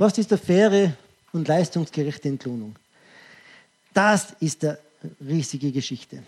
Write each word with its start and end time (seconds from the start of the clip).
Was 0.00 0.16
ist 0.16 0.32
eine 0.32 0.38
faire 0.38 0.96
und 1.30 1.46
leistungsgerechte 1.46 2.26
Entlohnung? 2.26 2.74
Das 3.92 4.34
ist 4.40 4.64
eine 4.64 4.78
riesige 5.20 5.70
Geschichte. 5.70 6.22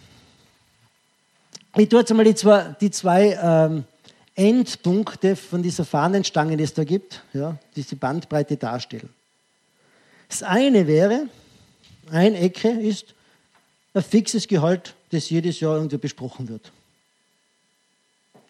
Ich 1.79 1.89
tue 1.89 2.01
jetzt 2.01 2.11
einmal 2.11 2.27
die 2.27 2.35
zwei, 2.35 2.77
die 2.79 2.91
zwei 2.91 3.33
ähm, 3.43 3.85
Endpunkte 4.35 5.37
von 5.37 5.63
dieser 5.63 5.87
Fahnenstange, 5.87 6.59
die 6.59 6.65
es 6.65 6.75
da 6.75 6.85
gibt, 6.85 7.23
ja, 7.33 7.57
diese 7.75 7.97
Bandbreite 7.97 8.59
darstellen. 8.59 9.09
Das 10.29 10.43
eine 10.43 10.87
wäre, 10.87 11.27
ein 12.11 12.35
Ecke 12.35 12.69
ist 12.69 13.15
ein 13.95 14.03
fixes 14.03 14.49
Gehalt, 14.49 14.95
das 15.13 15.31
jedes 15.31 15.61
Jahr 15.61 15.77
irgendwie 15.77 15.97
besprochen 15.97 16.47
wird. 16.47 16.71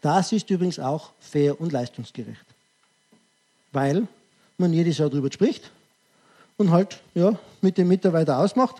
Das 0.00 0.32
ist 0.32 0.50
übrigens 0.50 0.80
auch 0.80 1.12
fair 1.20 1.60
und 1.60 1.70
leistungsgerecht. 1.70 2.44
Weil 3.70 4.08
man 4.62 4.72
jedes 4.72 4.98
Jahr 4.98 5.10
darüber 5.10 5.30
spricht 5.30 5.70
und 6.56 6.70
halt 6.70 7.00
ja, 7.14 7.38
mit 7.60 7.76
dem 7.76 7.88
Mitarbeiter 7.88 8.38
ausmacht, 8.38 8.76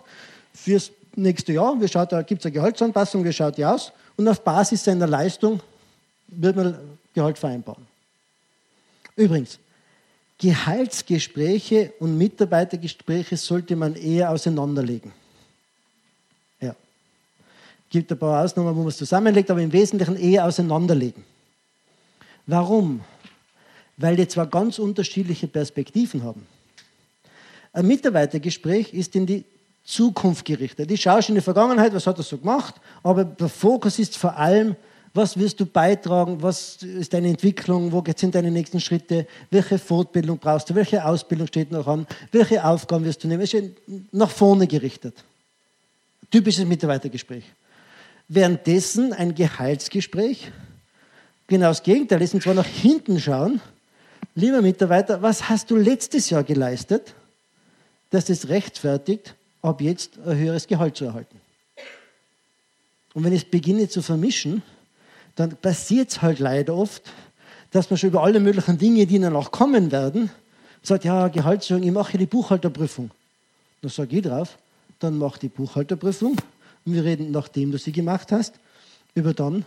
fürs 0.53 0.91
nächste 1.15 1.53
Jahr, 1.53 1.79
wie 1.79 1.87
schaut, 1.87 2.11
da 2.11 2.21
gibt 2.21 2.41
es 2.41 2.45
eine 2.45 2.53
Gehaltsanpassung, 2.53 3.23
wie 3.23 3.33
schaut 3.33 3.57
die 3.57 3.65
aus 3.65 3.91
und 4.17 4.27
auf 4.27 4.41
Basis 4.41 4.83
seiner 4.83 5.07
Leistung 5.07 5.59
wird 6.27 6.55
man 6.55 6.75
Gehalt 7.13 7.37
vereinbaren. 7.37 7.85
Übrigens, 9.15 9.59
Gehaltsgespräche 10.39 11.93
und 11.99 12.17
Mitarbeitergespräche 12.17 13.37
sollte 13.37 13.75
man 13.75 13.95
eher 13.95 14.31
auseinanderlegen. 14.31 15.11
Ja. 16.59 16.75
Gibt 17.89 18.11
ein 18.11 18.17
paar 18.17 18.43
Ausnahmen, 18.43 18.75
wo 18.75 18.79
man 18.79 18.89
es 18.89 18.97
zusammenlegt, 18.97 19.51
aber 19.51 19.61
im 19.61 19.71
Wesentlichen 19.71 20.17
eher 20.17 20.45
auseinanderlegen. 20.45 21.23
Warum? 22.47 23.01
Weil 23.97 24.15
die 24.15 24.27
zwar 24.27 24.47
ganz 24.47 24.79
unterschiedliche 24.79 25.47
Perspektiven 25.47 26.23
haben. 26.23 26.45
Ein 27.73 27.87
Mitarbeitergespräch 27.87 28.93
ist 28.93 29.15
in 29.15 29.25
die 29.25 29.45
Zukunft 29.83 30.45
gerichtet. 30.45 30.89
Ich 30.91 31.01
schaue 31.01 31.21
in 31.27 31.35
die 31.35 31.41
Vergangenheit, 31.41 31.93
was 31.93 32.07
hat 32.07 32.17
er 32.17 32.23
so 32.23 32.37
gemacht, 32.37 32.75
aber 33.01 33.25
der 33.25 33.49
Fokus 33.49 33.99
ist 33.99 34.17
vor 34.17 34.37
allem, 34.37 34.75
was 35.13 35.37
wirst 35.37 35.59
du 35.59 35.65
beitragen, 35.65 36.41
was 36.41 36.77
ist 36.81 37.13
deine 37.13 37.29
Entwicklung, 37.29 37.91
wo 37.91 38.03
sind 38.15 38.33
deine 38.33 38.49
nächsten 38.49 38.79
Schritte, 38.79 39.27
welche 39.51 39.77
Fortbildung 39.77 40.39
brauchst 40.39 40.69
du, 40.69 40.75
welche 40.75 41.05
Ausbildung 41.05 41.47
steht 41.47 41.71
noch 41.71 41.87
an, 41.87 42.07
welche 42.31 42.63
Aufgaben 42.63 43.05
wirst 43.05 43.23
du 43.23 43.27
nehmen. 43.27 43.43
Es 43.43 43.53
ist 43.53 43.63
nach 44.11 44.31
vorne 44.31 44.65
gerichtet. 44.65 45.23
Typisches 46.31 46.65
Mitarbeitergespräch. 46.65 47.43
Währenddessen 48.27 49.13
ein 49.13 49.35
Gehaltsgespräch, 49.35 50.51
genau 51.45 51.67
das 51.67 51.83
Gegenteil 51.83 52.21
ist, 52.21 52.33
und 52.33 52.41
zwar 52.41 52.55
nach 52.55 52.65
hinten 52.65 53.19
schauen. 53.19 53.61
Lieber 54.35 54.63
Mitarbeiter, 54.63 55.21
was 55.21 55.47
hast 55.47 55.69
du 55.69 55.75
letztes 55.75 56.31
Jahr 56.31 56.43
geleistet, 56.43 57.13
dass 58.09 58.25
das 58.25 58.49
rechtfertigt, 58.49 59.35
ab 59.61 59.79
jetzt 59.79 60.17
ein 60.25 60.37
höheres 60.37 60.67
Gehalt 60.67 60.97
zu 60.97 61.05
erhalten. 61.05 61.39
Und 63.13 63.23
wenn 63.23 63.33
ich 63.33 63.43
es 63.43 63.49
beginne 63.49 63.87
zu 63.87 64.01
vermischen, 64.01 64.63
dann 65.35 65.55
passiert 65.55 66.09
es 66.09 66.21
halt 66.21 66.39
leider 66.39 66.75
oft, 66.75 67.03
dass 67.71 67.89
man 67.89 67.97
schon 67.97 68.09
über 68.09 68.23
alle 68.23 68.39
möglichen 68.39 68.77
Dinge, 68.77 69.05
die 69.05 69.19
dann 69.19 69.35
auch 69.35 69.51
kommen 69.51 69.91
werden, 69.91 70.31
sagt, 70.81 71.05
ja, 71.05 71.27
Gehaltserhöhung, 71.27 71.87
ich 71.87 71.91
mache 71.91 72.17
die 72.17 72.25
Buchhalterprüfung. 72.25 73.11
Dann 73.81 73.91
sage 73.91 74.17
ich 74.17 74.23
drauf, 74.23 74.57
dann 74.99 75.17
mach 75.17 75.37
die 75.37 75.49
Buchhalterprüfung 75.49 76.37
und 76.85 76.93
wir 76.93 77.03
reden, 77.03 77.31
nachdem 77.31 77.71
du 77.71 77.77
sie 77.77 77.91
gemacht 77.91 78.31
hast, 78.31 78.55
über 79.13 79.33
dann, 79.33 79.63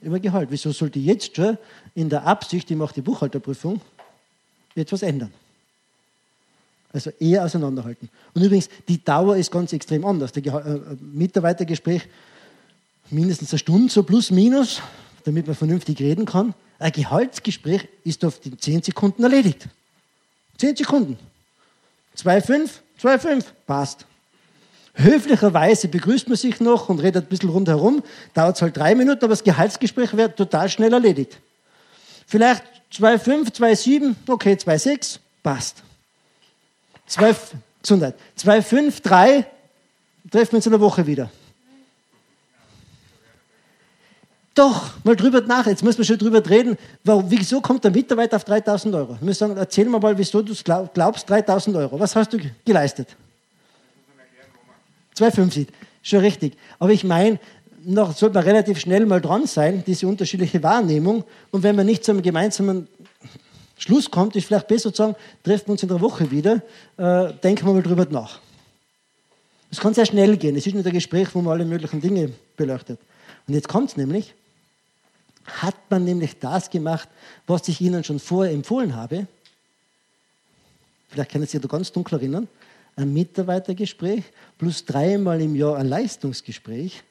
über 0.00 0.18
Gehalt. 0.18 0.48
Wieso 0.50 0.72
sollte 0.72 0.98
ich 0.98 1.06
jetzt 1.06 1.36
schon 1.36 1.56
in 1.94 2.08
der 2.08 2.26
Absicht, 2.26 2.70
ich 2.70 2.76
mache 2.76 2.94
die 2.94 3.02
Buchhalterprüfung, 3.02 3.80
etwas 4.74 5.02
ändern? 5.02 5.32
Also 6.92 7.10
eher 7.20 7.44
auseinanderhalten. 7.44 8.08
Und 8.34 8.42
übrigens, 8.42 8.68
die 8.88 9.02
Dauer 9.02 9.36
ist 9.36 9.50
ganz 9.50 9.72
extrem 9.72 10.04
anders. 10.04 10.32
Das 10.32 10.42
äh, 10.42 10.80
Mitarbeitergespräch 11.00 12.08
mindestens 13.10 13.52
eine 13.52 13.58
Stunde, 13.58 13.92
so 13.92 14.02
plus 14.02 14.30
minus, 14.30 14.80
damit 15.24 15.46
man 15.46 15.54
vernünftig 15.54 16.00
reden 16.00 16.24
kann. 16.24 16.54
Ein 16.78 16.92
Gehaltsgespräch 16.92 17.88
ist 18.04 18.24
auf 18.24 18.40
die 18.40 18.56
10 18.56 18.82
Sekunden 18.82 19.22
erledigt. 19.22 19.68
10 20.58 20.76
Sekunden. 20.76 21.18
2,5, 22.16 22.70
2,5, 23.00 23.44
passt. 23.66 24.06
Höflicherweise 24.94 25.88
begrüßt 25.88 26.28
man 26.28 26.36
sich 26.36 26.58
noch 26.58 26.88
und 26.88 27.00
redet 27.00 27.26
ein 27.26 27.28
bisschen 27.28 27.50
rundherum. 27.50 28.02
Dauert 28.34 28.56
es 28.56 28.62
halt 28.62 28.76
drei 28.76 28.94
Minuten, 28.94 29.24
aber 29.24 29.32
das 29.32 29.44
Gehaltsgespräch 29.44 30.16
wird 30.16 30.36
total 30.36 30.68
schnell 30.68 30.92
erledigt. 30.92 31.38
Vielleicht 32.26 32.64
2,5, 32.92 33.52
2,7, 33.52 34.14
okay, 34.28 34.54
2,6, 34.54 35.18
passt. 35.42 35.82
2, 37.06 37.34
Gesundheit. 37.82 38.14
2, 38.36 38.62
5, 38.62 39.00
3, 39.00 39.46
treffen 40.30 40.52
wir 40.52 40.56
uns 40.56 40.66
in 40.66 40.72
der 40.72 40.80
Woche 40.80 41.06
wieder. 41.06 41.30
Doch, 44.54 44.90
mal 45.04 45.14
drüber 45.14 45.40
nach. 45.42 45.66
Jetzt 45.66 45.84
müssen 45.84 45.98
wir 45.98 46.04
schon 46.04 46.18
drüber 46.18 46.44
reden. 46.50 46.76
Wieso 47.04 47.60
kommt 47.60 47.84
der 47.84 47.92
Mitarbeiter 47.92 48.36
auf 48.36 48.44
3000 48.44 48.92
Euro? 48.92 49.16
Wir 49.20 49.24
müssen 49.24 49.38
sagen, 49.38 49.56
erzähl 49.56 49.84
mir 49.84 50.00
mal, 50.00 50.18
wieso 50.18 50.42
du 50.42 50.52
glaubst, 50.92 51.30
3000 51.30 51.76
Euro. 51.76 52.00
Was 52.00 52.16
hast 52.16 52.32
du 52.32 52.38
geleistet? 52.64 53.16
2,50. 55.16 55.68
Schon 56.02 56.20
richtig. 56.20 56.56
Aber 56.80 56.90
ich 56.90 57.04
meine, 57.04 57.38
noch 57.84 58.16
sollte 58.16 58.34
man 58.34 58.44
relativ 58.44 58.78
schnell 58.78 59.06
mal 59.06 59.20
dran 59.20 59.46
sein, 59.46 59.82
diese 59.86 60.06
unterschiedliche 60.06 60.62
Wahrnehmung. 60.62 61.24
Und 61.50 61.62
wenn 61.62 61.76
man 61.76 61.86
nicht 61.86 62.04
zu 62.04 62.12
einem 62.12 62.22
gemeinsamen 62.22 62.88
Schluss 63.76 64.10
kommt, 64.10 64.34
ist 64.36 64.46
vielleicht 64.46 64.68
besser 64.68 64.92
zu 64.92 65.02
sagen, 65.02 65.16
treffen 65.44 65.68
wir 65.68 65.72
uns 65.72 65.82
in 65.82 65.88
der 65.88 66.00
Woche 66.00 66.30
wieder, 66.30 66.62
äh, 66.96 67.32
denken 67.42 67.66
wir 67.66 67.74
mal 67.74 67.82
drüber 67.82 68.06
nach. 68.10 68.40
Es 69.70 69.80
kann 69.80 69.94
sehr 69.94 70.06
schnell 70.06 70.36
gehen. 70.36 70.56
Es 70.56 70.66
ist 70.66 70.74
nicht 70.74 70.86
ein 70.86 70.92
Gespräch, 70.92 71.34
wo 71.34 71.42
man 71.42 71.52
alle 71.52 71.64
möglichen 71.64 72.00
Dinge 72.00 72.32
beleuchtet. 72.56 72.98
Und 73.46 73.54
jetzt 73.54 73.68
kommt 73.68 73.90
es 73.90 73.96
nämlich, 73.96 74.34
hat 75.44 75.76
man 75.90 76.04
nämlich 76.04 76.38
das 76.38 76.70
gemacht, 76.70 77.08
was 77.46 77.68
ich 77.68 77.80
Ihnen 77.80 78.02
schon 78.02 78.18
vorher 78.18 78.52
empfohlen 78.52 78.96
habe. 78.96 79.26
Vielleicht 81.08 81.30
können 81.30 81.46
Sie 81.46 81.52
sich 81.52 81.60
da 81.60 81.68
ganz 81.68 81.92
dunkel 81.92 82.18
erinnern. 82.18 82.48
Ein 82.96 83.12
Mitarbeitergespräch 83.12 84.24
plus 84.58 84.84
dreimal 84.84 85.40
im 85.40 85.54
Jahr 85.54 85.76
ein 85.76 85.88
Leistungsgespräch. 85.88 87.02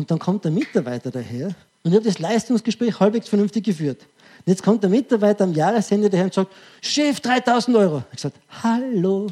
Und 0.00 0.10
dann 0.10 0.18
kommt 0.18 0.46
der 0.46 0.50
Mitarbeiter 0.50 1.10
daher 1.10 1.48
und 1.82 1.90
ich 1.90 1.94
habe 1.94 2.06
das 2.06 2.18
Leistungsgespräch 2.18 2.98
halbwegs 3.00 3.28
vernünftig 3.28 3.66
geführt. 3.66 4.00
Und 4.38 4.46
jetzt 4.46 4.62
kommt 4.62 4.82
der 4.82 4.88
Mitarbeiter 4.88 5.44
am 5.44 5.52
Jahresende 5.52 6.08
daher 6.08 6.24
und 6.24 6.32
sagt, 6.32 6.50
Chef, 6.80 7.20
3000 7.20 7.76
Euro. 7.76 8.02
Ich 8.10 8.20
sage, 8.20 8.34
hallo. 8.62 9.26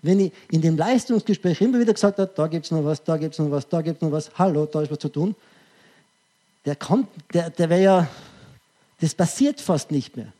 Wenn 0.00 0.20
ich 0.20 0.32
in 0.52 0.60
dem 0.60 0.76
Leistungsgespräch 0.76 1.60
immer 1.60 1.80
wieder 1.80 1.92
gesagt 1.92 2.20
habe, 2.20 2.30
da 2.32 2.46
gibt 2.46 2.66
es 2.66 2.70
noch 2.70 2.84
was, 2.84 3.02
da 3.02 3.16
gibt 3.16 3.32
es 3.32 3.40
noch 3.40 3.50
was, 3.50 3.68
da 3.68 3.82
gibt 3.82 3.96
es 3.96 4.02
noch 4.02 4.12
was, 4.12 4.30
hallo, 4.38 4.64
da 4.64 4.80
ist 4.80 4.92
was 4.92 5.00
zu 5.00 5.08
tun, 5.08 5.34
der 6.64 6.76
kommt, 6.76 7.08
der, 7.34 7.50
der 7.50 7.68
wäre 7.68 7.82
ja, 7.82 8.08
das 9.00 9.12
passiert 9.12 9.60
fast 9.60 9.90
nicht 9.90 10.16
mehr. 10.16 10.32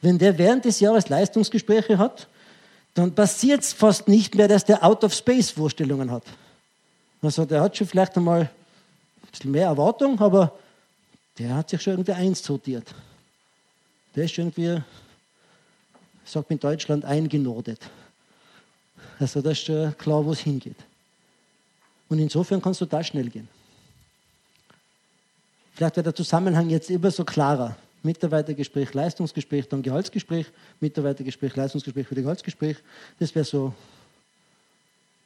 Wenn 0.00 0.16
der 0.16 0.38
während 0.38 0.64
des 0.64 0.80
Jahres 0.80 1.10
Leistungsgespräche 1.10 1.98
hat, 1.98 2.26
dann 2.94 3.14
passiert 3.14 3.60
es 3.60 3.74
fast 3.74 4.08
nicht 4.08 4.34
mehr, 4.34 4.48
dass 4.48 4.64
der 4.64 4.82
Out-of-Space-Vorstellungen 4.82 6.10
hat. 6.10 6.22
Also 7.24 7.46
der 7.46 7.62
hat 7.62 7.76
schon 7.76 7.86
vielleicht 7.86 8.16
einmal 8.16 8.42
ein 8.42 9.30
bisschen 9.30 9.50
mehr 9.50 9.66
Erwartung, 9.66 10.20
aber 10.20 10.52
der 11.38 11.54
hat 11.56 11.70
sich 11.70 11.80
schon 11.80 11.94
irgendwie 11.94 12.12
einsortiert. 12.12 12.94
Der 14.14 14.24
ist 14.24 14.36
irgendwie, 14.36 14.82
sagt 16.24 16.50
man 16.50 16.56
in 16.56 16.60
Deutschland, 16.60 17.04
eingenordet. 17.04 17.80
Also 19.18 19.40
da 19.40 19.50
ist 19.50 19.64
schon 19.64 19.96
klar, 19.96 20.24
wo 20.24 20.32
es 20.32 20.40
hingeht. 20.40 20.76
Und 22.08 22.18
insofern 22.18 22.60
kann 22.60 22.72
es 22.72 22.78
total 22.78 23.02
schnell 23.02 23.30
gehen. 23.30 23.48
Vielleicht 25.74 25.96
wird 25.96 26.06
der 26.06 26.14
Zusammenhang 26.14 26.68
jetzt 26.70 26.90
immer 26.90 27.10
so 27.10 27.24
klarer. 27.24 27.76
Mitarbeitergespräch, 28.02 28.92
Leistungsgespräch, 28.92 29.66
dann 29.66 29.82
Gehaltsgespräch, 29.82 30.46
Mitarbeitergespräch, 30.78 31.56
Leistungsgespräch, 31.56 32.10
wieder 32.10 32.20
Gehaltsgespräch. 32.20 32.76
Das 33.18 33.34
wäre 33.34 33.46
so 33.46 33.72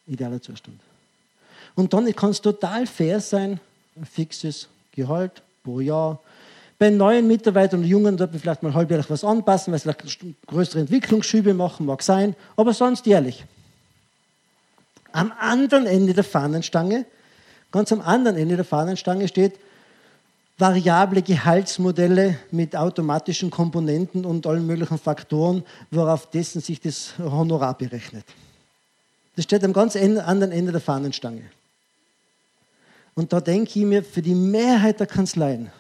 idealer 0.07 0.41
Zustand. 0.41 0.81
Und 1.75 1.93
dann 1.93 2.13
kann 2.15 2.31
es 2.31 2.41
total 2.41 2.87
fair 2.87 3.21
sein, 3.21 3.61
ein 3.97 4.07
fixes 4.07 4.69
Gehalt, 4.93 5.43
pro 5.63 5.81
Jahr. 5.81 6.21
Bei 6.79 6.91
neuen 6.91 7.27
Mitarbeitern 7.27 7.81
und 7.81 7.87
Jungen 7.87 8.17
dort 8.17 8.33
wir 8.33 8.41
vielleicht 8.41 8.63
mal 8.63 8.73
halbjährlich 8.73 9.11
was 9.11 9.25
anpassen, 9.25 9.73
weil 9.73 9.81
sie 9.81 9.93
vielleicht 9.93 10.47
größere 10.47 10.81
Entwicklungsschübe 10.81 11.55
machen, 11.55 11.87
mag 11.87 12.03
sein, 12.03 12.37
aber 12.57 12.73
sonst 12.73 13.07
jährlich. 13.07 13.45
Am 15.13 15.33
anderen 15.39 15.87
Ende 15.87 16.15
der 16.15 16.25
Fahnenstange, 16.25 17.05
ganz 17.73 17.91
am 17.93 18.01
anderen 18.01 18.37
Ende 18.37 18.57
der 18.57 18.65
Fahnenstange 18.65 19.27
steht 19.27 19.59
variable 20.59 21.23
Gehaltsmodelle 21.23 22.39
mit 22.51 22.77
automatischen 22.77 23.51
Komponenten 23.51 24.25
und 24.25 24.47
allen 24.47 24.67
möglichen 24.67 24.99
Faktoren, 24.99 25.65
worauf 25.91 26.31
dessen 26.31 26.61
sich 26.61 26.81
das 26.81 27.15
Honorar 27.19 27.79
berechnet. 27.79 28.25
Das 29.37 29.45
steht 29.45 29.63
am 29.65 29.73
ganz 29.73 29.95
anderen 29.97 30.53
Ende 30.53 30.73
der 30.73 30.81
Fahnenstange. 30.81 31.43
Und 33.19 33.33
da 33.33 33.41
denke 33.41 33.81
ich 33.81 33.85
mir, 33.85 34.05
für 34.05 34.23
die 34.23 34.33
Mehrheit 34.33 35.01
der 35.01 35.09
Kanzleien, 35.09 35.73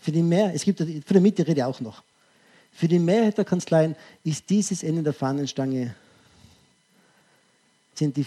für 0.00 0.12
die 0.12 0.22
Mehrheit, 0.22 0.54
es 0.54 0.62
gibt 0.62 0.78
für 0.78 0.86
die 0.86 1.18
Mitte 1.18 1.44
rede 1.44 1.58
ich 1.58 1.64
auch 1.64 1.80
noch, 1.80 2.04
Für 2.70 2.86
die 2.86 3.00
Mehrheit 3.00 3.36
der 3.36 3.44
Kanzleien 3.44 3.96
ist 4.22 4.48
dieses 4.48 4.84
Ende 4.84 5.02
der 5.02 5.14
Fahnenstange, 5.14 5.96
sind 7.96 8.16
die 8.16 8.24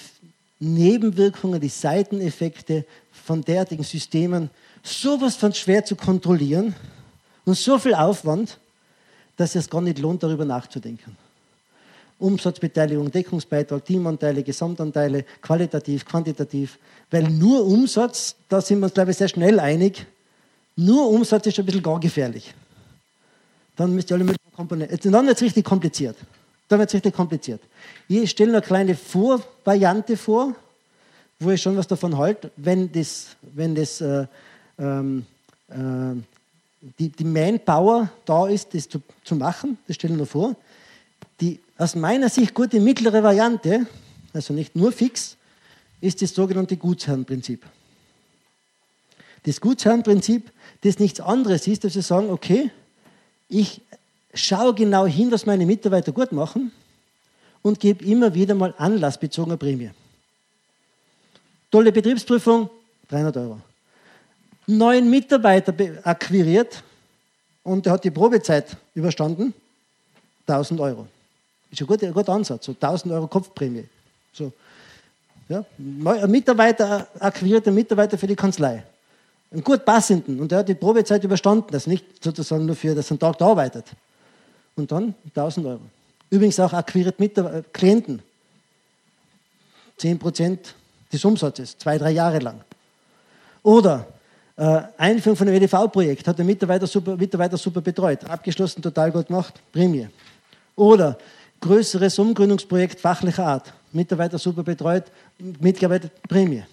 Nebenwirkungen, 0.60 1.62
die 1.62 1.70
Seiteneffekte 1.70 2.84
von 3.14 3.42
derartigen 3.44 3.86
Systemen 3.86 4.50
sowas 4.84 5.38
von 5.38 5.54
schwer 5.54 5.86
zu 5.86 5.96
kontrollieren 5.96 6.76
und 7.46 7.56
so 7.56 7.80
viel 7.80 7.96
Aufwand, 7.96 8.60
dass 9.38 9.56
es 9.56 9.70
gar 9.70 9.80
nicht 9.82 10.00
lohnt, 10.00 10.22
darüber 10.22 10.44
nachzudenken. 10.44 11.16
Umsatzbeteiligung, 12.20 13.12
Deckungsbeitrag, 13.12 13.86
Teamanteile, 13.86 14.44
Gesamtanteile, 14.44 15.24
qualitativ, 15.42 16.06
quantitativ. 16.06 16.80
Weil 17.12 17.30
nur 17.30 17.66
Umsatz, 17.66 18.36
da 18.50 18.60
sind 18.60 18.80
wir 18.80 18.86
uns, 18.86 18.94
glaube 18.94 19.12
ich, 19.12 19.18
sehr 19.18 19.28
schnell 19.28 19.60
einig, 19.60 20.06
nur 20.76 21.10
Umsatz 21.10 21.48
ist 21.48 21.60
ein 21.60 21.66
bisschen 21.66 21.84
gar 21.84 22.00
gefährlich. 22.00 22.54
Dann 23.76 23.94
müsst 23.94 24.10
ihr 24.12 24.16
alle 24.16 24.24
möglichen 24.24 24.54
Komponenten. 24.56 25.12
Dann 25.12 25.26
wird 25.28 25.38
es 25.38 25.44
richtig 25.44 25.66
kompliziert. 25.66 26.16
Dann 26.68 26.80
wird 26.80 26.90
es 26.90 26.96
richtig 26.96 27.14
kompliziert. 27.16 27.62
Ich 28.08 28.30
stelle 28.32 28.54
eine 28.54 28.62
kleine 28.62 28.96
Vorvariante 28.96 30.18
vor, 30.18 30.54
wo 31.40 31.52
ich 31.52 31.62
schon 31.62 31.78
was 31.78 31.88
davon 31.88 32.18
halte, 32.18 32.52
wenn 32.58 32.92
das, 32.92 33.28
wenn 33.42 33.76
das 33.76 34.02
äh, 34.02 34.26
ähm, 34.80 35.26
äh, 35.70 35.76
die, 37.00 37.10
die 37.10 37.24
Manpower 37.24 38.10
da 38.26 38.48
ist, 38.48 38.74
das 38.74 38.90
zu, 38.90 39.02
zu 39.24 39.36
machen. 39.36 39.78
Das 39.88 39.96
stelle 39.96 40.14
ich 40.14 40.20
mir 40.20 40.26
vor. 40.26 40.56
Aus 41.78 41.96
meiner 41.96 42.30
Sicht 42.30 42.56
gute 42.56 42.80
mittlere 42.80 43.22
Variante, 43.22 43.86
also 44.34 44.54
nicht 44.54 44.76
nur 44.76 44.92
fix, 44.92 45.38
ist 46.02 46.22
das 46.22 46.34
sogenannte 46.34 46.76
Gutsherrenprinzip. 46.76 47.66
Das 49.44 49.62
Gutsherrenprinzip, 49.62 50.52
das 50.82 51.00
nichts 51.00 51.20
anderes 51.20 51.68
ist, 51.68 51.86
als 51.86 51.94
zu 51.94 52.02
sagen, 52.02 52.30
okay, 52.30 52.72
ich 53.48 53.82
schaue 54.34 54.74
genau 54.74 55.06
hin, 55.06 55.32
was 55.32 55.46
meine 55.46 55.66
Mitarbeiter 55.66 56.12
gut 56.12 56.32
machen 56.32 56.72
und 57.62 57.80
gebe 57.80 58.04
immer 58.06 58.34
wieder 58.34 58.56
mal 58.56 58.74
anlassbezogene 58.78 59.58
Prämie. 59.58 59.92
Tolle 61.70 61.92
Betriebsprüfung, 61.92 62.70
300 63.10 63.38
Euro. 63.38 63.62
Neuen 64.66 65.10
Mitarbeiter 65.10 65.74
akquiriert 66.04 66.84
und 67.64 67.86
er 67.86 67.94
hat 67.94 68.04
die 68.04 68.12
Probezeit 68.12 68.76
überstanden, 68.96 69.54
1000 70.48 70.80
Euro. 70.80 71.08
Ist 71.72 71.82
ein 71.82 71.88
guter, 71.88 72.08
ein 72.08 72.14
guter 72.14 72.34
Ansatz, 72.34 72.66
so 72.66 72.74
1000 72.74 73.14
Euro 73.14 73.28
Kopfprämie. 73.28 73.86
So. 74.34 74.52
Ja, 75.50 75.64
ein 75.78 76.32
Mitarbeiter 76.32 77.08
akquiriert 77.20 77.66
einen 77.68 77.76
Mitarbeiter 77.76 78.18
für 78.18 78.28
die 78.28 78.36
Kanzlei. 78.36 78.84
Einen 79.52 79.64
gut 79.64 79.86
passenden. 79.86 80.40
Und 80.40 80.52
der 80.52 80.60
hat 80.60 80.70
die 80.70 80.76
Probezeit 80.76 81.24
überstanden. 81.24 81.74
Also 81.74 81.90
nicht 81.90 82.06
sozusagen 82.22 82.66
nur 82.66 82.76
für, 82.76 82.94
dass 82.94 83.08
er 83.08 83.12
einen 83.12 83.20
Tag 83.20 83.38
da 83.38 83.48
arbeitet. 83.48 83.86
Und 84.76 84.92
dann 84.92 85.16
1000 85.36 85.66
Euro. 85.66 85.82
Übrigens 86.30 86.60
auch 86.60 86.74
akquiriert 86.74 87.20
Mitarbeiter, 87.20 87.64
Klienten. 87.72 88.22
10% 90.00 90.58
des 91.12 91.26
Umsatzes, 91.26 91.78
zwei, 91.78 91.98
drei 91.98 92.12
Jahre 92.12 92.40
lang. 92.40 92.62
Oder 93.64 94.08
äh, 94.56 94.82
Einführung 94.98 95.38
von 95.38 95.48
einem 95.48 95.62
EDV-Projekt, 95.62 96.28
hat 96.28 96.38
der 96.38 96.46
Mitarbeiter 96.46 96.86
super, 96.86 97.16
Mitarbeiter 97.16 97.58
super 97.58 97.82
betreut, 97.82 98.24
abgeschlossen, 98.26 98.82
total 98.82 99.12
gut 99.12 99.28
gemacht, 99.28 99.56
Prämie. 99.72 100.08
Oder 100.76 101.18
größeres 101.62 102.20
Umgründungsprojekt 102.20 103.00
fachlicher 103.00 103.46
Art. 103.46 103.74
Mitarbeiter 103.92 104.38
super 104.38 104.64
betreut, 104.64 105.06
mitgearbeitet, 105.38 106.12
Prämie. 106.28 106.64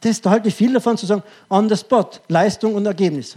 Das, 0.00 0.20
da 0.20 0.30
halte 0.30 0.48
ich 0.48 0.54
viel 0.54 0.72
davon 0.72 0.96
zu 0.96 1.06
sagen, 1.06 1.22
on 1.50 1.68
the 1.68 1.76
spot, 1.76 2.10
Leistung 2.28 2.74
und 2.74 2.86
Ergebnis. 2.86 3.36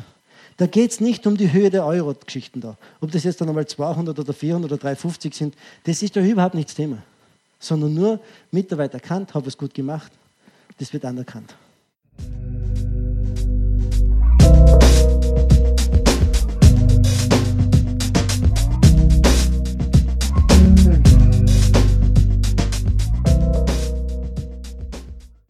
Da 0.57 0.67
geht 0.67 0.91
es 0.91 0.99
nicht 0.99 1.25
um 1.25 1.37
die 1.37 1.51
Höhe 1.51 1.71
der 1.71 1.85
Euro-Geschichten 1.85 2.61
da. 2.61 2.77
Ob 2.99 3.11
das 3.11 3.23
jetzt 3.23 3.41
dann 3.41 3.49
einmal 3.49 3.65
200 3.65 4.19
oder 4.19 4.33
400 4.33 4.71
oder 4.71 4.79
350 4.79 5.33
sind, 5.33 5.55
das 5.85 6.03
ist 6.03 6.15
ja 6.15 6.21
überhaupt 6.21 6.53
nicht 6.53 6.69
das 6.69 6.75
Thema. 6.75 6.99
Sondern 7.59 7.93
nur 7.93 8.19
Mitarbeiter 8.51 8.95
erkannt, 8.95 9.33
habe 9.33 9.47
es 9.47 9.57
gut 9.57 9.73
gemacht, 9.73 10.11
das 10.77 10.93
wird 10.93 11.05
anerkannt. 11.05 11.55